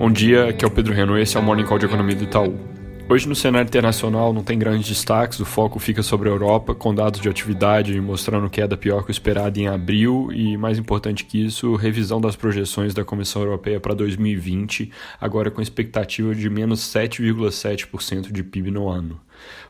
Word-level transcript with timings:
Bom 0.00 0.10
dia, 0.10 0.48
aqui 0.48 0.64
é 0.64 0.66
o 0.66 0.70
Pedro 0.70 1.18
e 1.18 1.20
esse 1.20 1.36
é 1.36 1.40
o 1.40 1.42
Morning 1.42 1.66
Call 1.66 1.78
de 1.78 1.84
Economia 1.84 2.16
do 2.16 2.24
Itaú. 2.24 2.58
Hoje 3.06 3.28
no 3.28 3.34
cenário 3.34 3.68
internacional 3.68 4.32
não 4.32 4.42
tem 4.42 4.58
grandes 4.58 4.88
destaques, 4.88 5.38
o 5.40 5.44
foco 5.44 5.78
fica 5.78 6.02
sobre 6.02 6.26
a 6.26 6.32
Europa, 6.32 6.74
com 6.74 6.94
dados 6.94 7.20
de 7.20 7.28
atividade 7.28 8.00
mostrando 8.00 8.48
queda 8.48 8.78
pior 8.78 9.02
que 9.02 9.10
o 9.10 9.12
esperado 9.12 9.60
em 9.60 9.68
abril 9.68 10.30
e, 10.32 10.56
mais 10.56 10.78
importante 10.78 11.26
que 11.26 11.44
isso, 11.44 11.74
revisão 11.74 12.18
das 12.18 12.34
projeções 12.34 12.94
da 12.94 13.04
Comissão 13.04 13.42
Europeia 13.42 13.78
para 13.78 13.92
2020, 13.92 14.90
agora 15.20 15.50
com 15.50 15.60
expectativa 15.60 16.34
de 16.34 16.48
menos 16.48 16.80
7,7% 16.80 18.32
de 18.32 18.42
PIB 18.42 18.70
no 18.70 18.88
ano. 18.88 19.20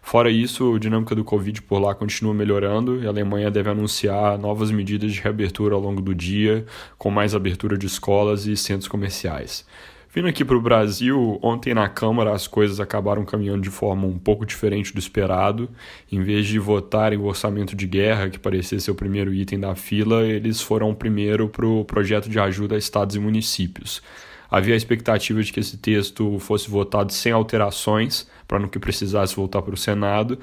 Fora 0.00 0.30
isso, 0.30 0.76
a 0.76 0.78
dinâmica 0.78 1.12
do 1.12 1.24
Covid 1.24 1.60
por 1.62 1.80
lá 1.80 1.92
continua 1.92 2.32
melhorando 2.32 3.02
e 3.02 3.06
a 3.06 3.08
Alemanha 3.08 3.50
deve 3.50 3.68
anunciar 3.68 4.38
novas 4.38 4.70
medidas 4.70 5.12
de 5.12 5.20
reabertura 5.20 5.74
ao 5.74 5.80
longo 5.80 6.00
do 6.00 6.14
dia, 6.14 6.64
com 6.96 7.10
mais 7.10 7.34
abertura 7.34 7.76
de 7.76 7.86
escolas 7.86 8.46
e 8.46 8.56
centros 8.56 8.86
comerciais. 8.86 9.66
Vindo 10.12 10.26
aqui 10.26 10.44
para 10.44 10.56
o 10.56 10.60
Brasil, 10.60 11.38
ontem 11.40 11.72
na 11.72 11.88
Câmara 11.88 12.34
as 12.34 12.48
coisas 12.48 12.80
acabaram 12.80 13.24
caminhando 13.24 13.62
de 13.62 13.70
forma 13.70 14.08
um 14.08 14.18
pouco 14.18 14.44
diferente 14.44 14.92
do 14.92 14.98
esperado. 14.98 15.70
Em 16.10 16.20
vez 16.20 16.48
de 16.48 16.58
votarem 16.58 17.16
o 17.16 17.26
orçamento 17.26 17.76
de 17.76 17.86
guerra, 17.86 18.28
que 18.28 18.36
parecia 18.36 18.80
ser 18.80 18.90
o 18.90 18.94
primeiro 18.96 19.32
item 19.32 19.60
da 19.60 19.76
fila, 19.76 20.24
eles 20.24 20.60
foram 20.60 20.92
primeiro 20.96 21.48
para 21.48 21.64
o 21.64 21.84
projeto 21.84 22.28
de 22.28 22.40
ajuda 22.40 22.74
a 22.74 22.78
estados 22.78 23.14
e 23.14 23.20
municípios. 23.20 24.02
Havia 24.50 24.74
a 24.74 24.76
expectativa 24.76 25.42
de 25.42 25.52
que 25.52 25.60
esse 25.60 25.76
texto 25.76 26.38
fosse 26.40 26.68
votado 26.68 27.12
sem 27.12 27.30
alterações, 27.30 28.26
para 28.48 28.58
não 28.58 28.68
que 28.68 28.80
precisasse 28.80 29.36
voltar 29.36 29.62
para 29.62 29.74
o 29.74 29.76
Senado, 29.76 30.38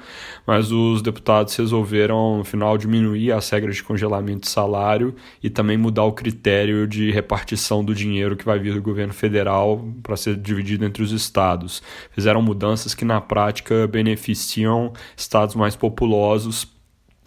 mas 0.46 0.72
os 0.72 1.02
deputados 1.02 1.54
resolveram, 1.54 2.38
no 2.38 2.44
final, 2.44 2.78
diminuir 2.78 3.32
as 3.32 3.50
regras 3.50 3.76
de 3.76 3.82
congelamento 3.82 4.40
de 4.40 4.48
salário 4.48 5.14
e 5.42 5.50
também 5.50 5.76
mudar 5.76 6.04
o 6.04 6.12
critério 6.12 6.86
de 6.86 7.10
repartição 7.10 7.84
do 7.84 7.94
dinheiro 7.94 8.34
que 8.34 8.46
vai 8.46 8.58
vir 8.58 8.72
do 8.72 8.80
governo 8.80 9.12
federal 9.12 9.86
para 10.02 10.16
ser 10.16 10.36
dividido 10.36 10.86
entre 10.86 11.02
os 11.02 11.12
estados. 11.12 11.82
Fizeram 12.12 12.40
mudanças 12.40 12.94
que, 12.94 13.04
na 13.04 13.20
prática, 13.20 13.86
beneficiam 13.86 14.92
estados 15.14 15.54
mais 15.54 15.76
populosos 15.76 16.66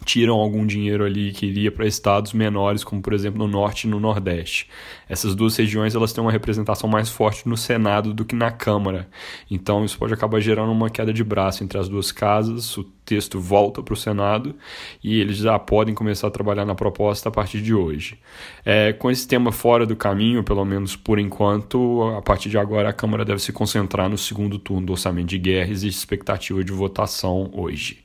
tiram 0.04 0.34
algum 0.34 0.66
dinheiro 0.66 1.04
ali 1.04 1.32
que 1.32 1.46
iria 1.46 1.70
para 1.70 1.86
estados 1.86 2.32
menores, 2.32 2.84
como 2.84 3.00
por 3.00 3.12
exemplo 3.12 3.38
no 3.38 3.46
norte 3.46 3.86
e 3.86 3.90
no 3.90 4.00
nordeste. 4.00 4.68
Essas 5.08 5.34
duas 5.34 5.56
regiões 5.56 5.94
elas 5.94 6.12
têm 6.12 6.22
uma 6.22 6.32
representação 6.32 6.88
mais 6.88 7.10
forte 7.10 7.48
no 7.48 7.56
Senado 7.56 8.14
do 8.14 8.24
que 8.24 8.34
na 8.34 8.50
Câmara. 8.50 9.08
Então 9.50 9.84
isso 9.84 9.98
pode 9.98 10.14
acabar 10.14 10.40
gerando 10.40 10.72
uma 10.72 10.90
queda 10.90 11.12
de 11.12 11.22
braço 11.22 11.62
entre 11.62 11.78
as 11.78 11.88
duas 11.88 12.10
casas. 12.10 12.76
O 12.76 12.84
texto 13.04 13.40
volta 13.40 13.82
para 13.82 13.94
o 13.94 13.96
Senado 13.96 14.54
e 15.02 15.20
eles 15.20 15.38
já 15.38 15.58
podem 15.58 15.94
começar 15.94 16.28
a 16.28 16.30
trabalhar 16.30 16.64
na 16.64 16.74
proposta 16.74 17.28
a 17.28 17.32
partir 17.32 17.60
de 17.60 17.74
hoje. 17.74 18.18
É, 18.64 18.92
com 18.92 19.10
esse 19.10 19.26
tema 19.26 19.52
fora 19.52 19.84
do 19.84 19.96
caminho, 19.96 20.42
pelo 20.42 20.64
menos 20.64 20.96
por 20.96 21.18
enquanto, 21.18 22.02
a 22.16 22.22
partir 22.22 22.48
de 22.48 22.58
agora 22.58 22.88
a 22.88 22.92
Câmara 22.92 23.24
deve 23.24 23.40
se 23.40 23.52
concentrar 23.52 24.08
no 24.08 24.16
segundo 24.16 24.58
turno 24.58 24.86
do 24.86 24.92
orçamento 24.92 25.28
de 25.28 25.38
guerra 25.38 25.70
e 25.70 25.86
expectativa 25.86 26.62
de 26.64 26.72
votação 26.72 27.50
hoje. 27.52 28.02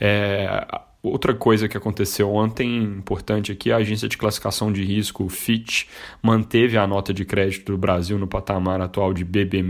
É, 0.00 0.66
Outra 1.04 1.34
coisa 1.34 1.68
que 1.68 1.76
aconteceu 1.76 2.32
ontem, 2.32 2.82
importante 2.82 3.52
aqui, 3.52 3.70
a 3.70 3.76
agência 3.76 4.08
de 4.08 4.16
classificação 4.16 4.72
de 4.72 4.82
risco, 4.82 5.28
Fitch, 5.28 5.84
manteve 6.22 6.78
a 6.78 6.86
nota 6.86 7.12
de 7.12 7.26
crédito 7.26 7.72
do 7.72 7.76
Brasil 7.76 8.18
no 8.18 8.26
patamar 8.26 8.80
atual 8.80 9.12
de 9.12 9.22
BB-, 9.22 9.64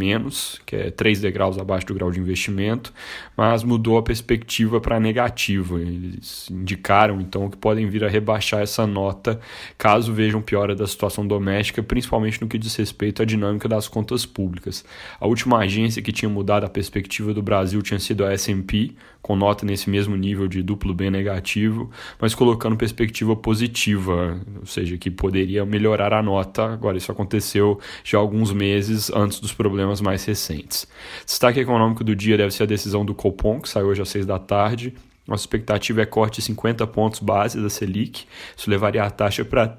que 0.65 0.77
é 0.77 0.91
3 0.93 1.21
degraus 1.21 1.59
abaixo 1.59 1.87
do 1.87 1.95
grau 1.95 2.13
de 2.13 2.21
investimento, 2.21 2.95
mas 3.37 3.65
mudou 3.65 3.99
a 3.99 4.03
perspectiva 4.05 4.81
para 4.81 5.01
negativa. 5.01 5.81
Eles 5.81 6.49
indicaram, 6.53 7.21
então, 7.21 7.51
que 7.51 7.57
podem 7.57 7.89
vir 7.89 8.05
a 8.05 8.09
rebaixar 8.09 8.61
essa 8.61 8.87
nota 8.87 9.41
caso 9.77 10.13
vejam 10.13 10.41
piora 10.41 10.77
da 10.77 10.87
situação 10.87 11.27
doméstica, 11.27 11.83
principalmente 11.83 12.41
no 12.41 12.47
que 12.47 12.57
diz 12.57 12.77
respeito 12.77 13.23
à 13.23 13.25
dinâmica 13.25 13.69
das 13.69 13.89
contas 13.89 14.25
públicas. 14.25 14.85
A 15.19 15.27
última 15.27 15.59
agência 15.59 16.01
que 16.01 16.13
tinha 16.13 16.29
mudado 16.29 16.65
a 16.65 16.69
perspectiva 16.69 17.35
do 17.35 17.43
Brasil 17.43 17.83
tinha 17.83 17.99
sido 17.99 18.25
a 18.25 18.33
S&P, 18.33 18.95
com 19.25 19.35
nota 19.35 19.65
nesse 19.65 19.89
mesmo 19.89 20.15
nível 20.15 20.47
de 20.47 20.63
duplo 20.63 20.93
B 20.93 21.11
negativo, 21.11 21.91
mas 22.21 22.35
colocando 22.35 22.77
perspectiva 22.77 23.35
positiva, 23.35 24.39
ou 24.61 24.67
seja, 24.67 24.99
que 24.99 25.11
poderia 25.11 25.65
melhorar 25.65 26.13
a 26.13 26.23
nota. 26.23 26.63
Agora, 26.75 26.99
isso 26.99 27.11
aconteceu 27.11 27.81
já 28.05 28.19
alguns 28.19 28.53
meses 28.53 29.11
antes 29.11 29.41
dos 29.41 29.51
problemas 29.51 30.03
mais 30.03 30.23
recentes. 30.27 30.87
Destaque 31.25 31.59
econômico 31.59 32.05
do 32.05 32.15
dia 32.15 32.37
deve 32.37 32.51
ser 32.51 32.65
a 32.65 32.67
decisão 32.67 33.03
do 33.03 33.15
Copom, 33.15 33.63
que 33.63 33.69
saiu 33.71 33.87
hoje 33.87 34.03
às 34.03 34.11
seis 34.11 34.27
da 34.27 34.39
tarde. 34.39 34.93
Nossa 35.27 35.45
expectativa 35.45 36.03
é 36.03 36.05
corte 36.05 36.41
de 36.41 36.43
50 36.43 36.87
pontos 36.89 37.21
base 37.21 37.59
da 37.59 37.71
Selic. 37.71 38.27
Isso 38.55 38.69
levaria 38.69 39.05
a 39.05 39.11
taxa 39.11 39.43
para 39.43 39.79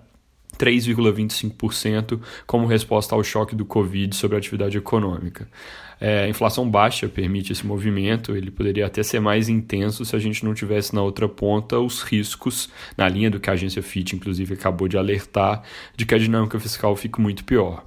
3,25% 0.58 2.20
como 2.46 2.66
resposta 2.66 3.16
ao 3.16 3.24
choque 3.24 3.56
do 3.56 3.66
Covid 3.66 4.16
sobre 4.16 4.36
a 4.36 4.40
atividade 4.40 4.78
econômica. 4.78 5.48
É, 6.00 6.26
a 6.26 6.28
inflação 6.28 6.70
baixa 6.70 7.08
permite 7.08 7.54
esse 7.54 7.66
movimento, 7.66 8.36
ele 8.36 8.52
poderia 8.52 8.86
até 8.86 9.02
ser 9.02 9.20
mais 9.20 9.48
intenso 9.48 10.04
se 10.04 10.16
a 10.16 10.20
gente 10.20 10.44
não 10.44 10.54
tivesse 10.54 10.94
na 10.94 11.02
outra 11.02 11.28
ponta 11.28 11.80
os 11.80 12.02
riscos, 12.02 12.70
na 12.98 13.08
linha 13.08 13.30
do 13.30 13.40
que 13.40 13.50
a 13.50 13.54
agência 13.54 13.82
FIT, 13.82 14.16
inclusive, 14.16 14.54
acabou 14.56 14.88
de 14.88 14.98
alertar, 14.98 15.64
de 15.96 16.06
que 16.06 16.14
a 16.14 16.18
dinâmica 16.18 16.60
fiscal 16.60 16.96
fique 16.96 17.22
muito 17.22 17.44
pior. 17.44 17.84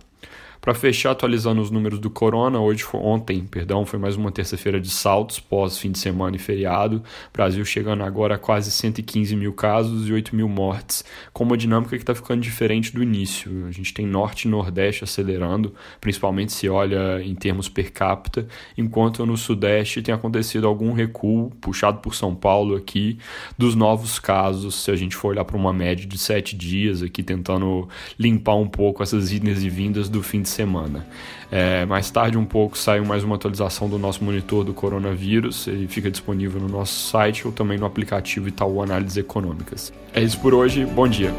Para 0.60 0.74
fechar, 0.74 1.12
atualizando 1.12 1.60
os 1.60 1.70
números 1.70 2.00
do 2.00 2.10
Corona, 2.10 2.58
hoje 2.58 2.82
foi, 2.82 3.00
ontem, 3.00 3.46
perdão, 3.46 3.86
foi 3.86 3.98
mais 3.98 4.16
uma 4.16 4.32
terça-feira 4.32 4.80
de 4.80 4.90
saltos 4.90 5.38
pós 5.38 5.78
fim 5.78 5.92
de 5.92 5.98
semana 5.98 6.34
e 6.34 6.38
feriado. 6.38 7.02
Brasil 7.32 7.64
chegando 7.64 8.02
agora 8.02 8.34
a 8.34 8.38
quase 8.38 8.70
115 8.72 9.36
mil 9.36 9.52
casos 9.52 10.08
e 10.08 10.12
8 10.12 10.34
mil 10.34 10.48
mortes, 10.48 11.04
com 11.32 11.44
uma 11.44 11.56
dinâmica 11.56 11.96
que 11.96 12.02
está 12.02 12.14
ficando 12.14 12.40
diferente 12.40 12.92
do 12.92 13.02
início. 13.02 13.66
A 13.66 13.70
gente 13.70 13.94
tem 13.94 14.04
norte 14.04 14.46
e 14.46 14.50
nordeste 14.50 15.04
acelerando, 15.04 15.74
principalmente 16.00 16.52
se 16.52 16.68
olha 16.68 17.22
em 17.22 17.36
termos 17.36 17.68
per 17.68 17.92
capita, 17.92 18.46
enquanto 18.76 19.24
no 19.24 19.36
sudeste 19.36 20.02
tem 20.02 20.14
acontecido 20.14 20.66
algum 20.66 20.92
recuo, 20.92 21.50
puxado 21.60 22.00
por 22.00 22.16
São 22.16 22.34
Paulo 22.34 22.74
aqui, 22.74 23.18
dos 23.56 23.76
novos 23.76 24.18
casos, 24.18 24.74
se 24.82 24.90
a 24.90 24.96
gente 24.96 25.14
for 25.14 25.28
olhar 25.28 25.44
para 25.44 25.56
uma 25.56 25.72
média 25.72 26.04
de 26.04 26.18
sete 26.18 26.56
dias 26.56 27.00
aqui, 27.00 27.22
tentando 27.22 27.88
limpar 28.18 28.56
um 28.56 28.66
pouco 28.66 29.04
essas 29.04 29.32
idas 29.32 29.62
e 29.62 29.70
vindas 29.70 30.08
do 30.08 30.20
fim 30.20 30.42
de 30.48 30.54
semana. 30.54 31.06
É, 31.50 31.86
mais 31.86 32.10
tarde, 32.10 32.36
um 32.36 32.44
pouco, 32.44 32.76
saiu 32.76 33.04
mais 33.04 33.22
uma 33.22 33.36
atualização 33.36 33.88
do 33.88 33.98
nosso 33.98 34.22
monitor 34.24 34.64
do 34.64 34.74
coronavírus. 34.74 35.66
Ele 35.66 35.86
fica 35.86 36.10
disponível 36.10 36.60
no 36.60 36.68
nosso 36.68 37.08
site 37.10 37.46
ou 37.46 37.52
também 37.52 37.78
no 37.78 37.86
aplicativo 37.86 38.48
Itaú 38.48 38.82
Análises 38.82 39.16
Econômicas. 39.16 39.92
É 40.12 40.22
isso 40.22 40.38
por 40.40 40.54
hoje, 40.54 40.84
bom 40.84 41.06
dia. 41.08 41.32